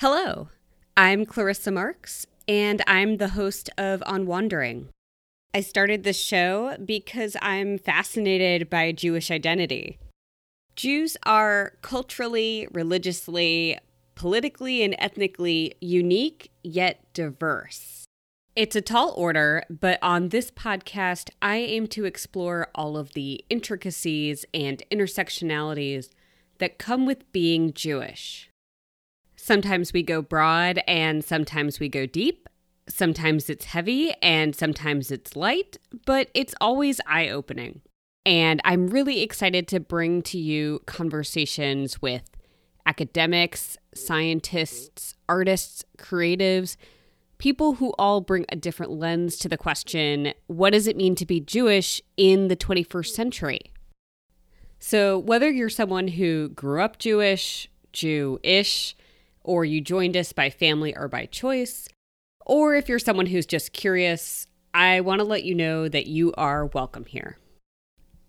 [0.00, 0.48] Hello,
[0.96, 4.88] I'm Clarissa Marks, and I'm the host of On Wandering.
[5.52, 9.98] I started this show because I'm fascinated by Jewish identity.
[10.74, 13.78] Jews are culturally, religiously,
[14.14, 18.06] politically, and ethnically unique yet diverse.
[18.56, 23.44] It's a tall order, but on this podcast, I aim to explore all of the
[23.50, 26.08] intricacies and intersectionalities
[26.56, 28.49] that come with being Jewish.
[29.42, 32.46] Sometimes we go broad and sometimes we go deep.
[32.90, 37.80] Sometimes it's heavy and sometimes it's light, but it's always eye opening.
[38.26, 42.30] And I'm really excited to bring to you conversations with
[42.84, 46.76] academics, scientists, artists, creatives,
[47.38, 51.24] people who all bring a different lens to the question what does it mean to
[51.24, 53.60] be Jewish in the 21st century?
[54.78, 58.94] So, whether you're someone who grew up Jewish, Jew ish,
[59.42, 61.88] or you joined us by family or by choice,
[62.46, 66.32] or if you're someone who's just curious, I want to let you know that you
[66.36, 67.38] are welcome here.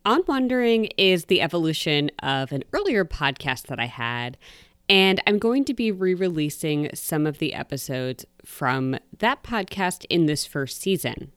[0.05, 4.37] On Wandering is the evolution of an earlier podcast that I had,
[4.89, 10.25] and I'm going to be re releasing some of the episodes from that podcast in
[10.25, 11.31] this first season.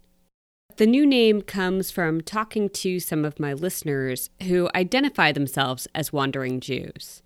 [0.77, 6.13] The new name comes from talking to some of my listeners who identify themselves as
[6.13, 7.23] Wandering Jews.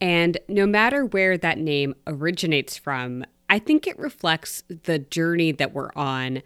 [0.00, 5.72] And no matter where that name originates from, I think it reflects the journey that
[5.72, 6.42] we're on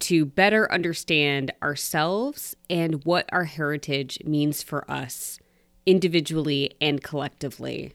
[0.00, 5.38] to better understand ourselves and what our heritage means for us
[5.86, 7.94] individually and collectively.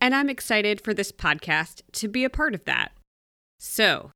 [0.00, 2.92] And I'm excited for this podcast to be a part of that.
[3.58, 4.12] So,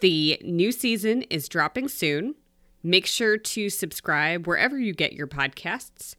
[0.00, 2.34] the new season is dropping soon.
[2.82, 6.14] Make sure to subscribe wherever you get your podcasts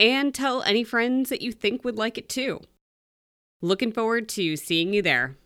[0.00, 2.60] and tell any friends that you think would like it too.
[3.64, 5.36] Looking forward to seeing you there.